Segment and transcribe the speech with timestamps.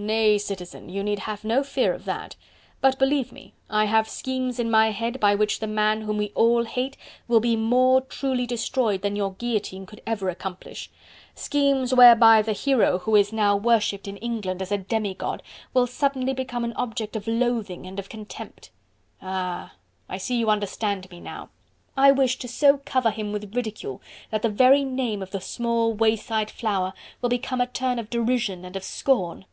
[0.00, 2.36] "Nay, Citizen, you need have no fear of that.
[2.80, 6.30] But believe me, I have schemes in my head by which the man whom we
[6.36, 10.88] all hate will be more truly destroyed than your guillotine could ever accomplish:
[11.34, 15.42] schemes, whereby the hero who is now worshipped in England as a demi god
[15.74, 18.70] will suddenly become an object of loathing and of contempt....
[19.20, 19.72] Ah!
[20.08, 21.48] I see you understand me now...
[21.96, 24.00] I wish to so cover him with ridicule
[24.30, 28.64] that the very name of the small wayside flower will become a term of derision
[28.64, 29.44] and of scorn.